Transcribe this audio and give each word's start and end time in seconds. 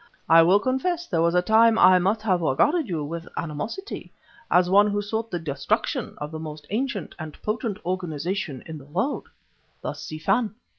I 0.27 0.41
will 0.41 0.59
confess 0.59 1.05
there 1.05 1.21
was 1.21 1.35
a 1.35 1.43
time 1.43 1.75
when 1.75 1.85
I 1.85 1.99
must 1.99 2.23
have 2.23 2.41
regarded 2.41 2.89
you 2.89 3.03
with 3.03 3.27
animosity, 3.37 4.11
as 4.49 4.67
one 4.67 4.87
who 4.87 4.99
sought 4.99 5.29
the 5.29 5.37
destruction 5.37 6.15
of 6.17 6.31
the 6.31 6.39
most 6.39 6.65
ancient 6.71 7.13
and 7.19 7.39
potent 7.43 7.77
organization 7.85 8.63
in 8.65 8.79
the 8.79 8.85
world 8.85 9.29
the 9.83 9.93
Si 9.93 10.17
Fan." 10.17 10.55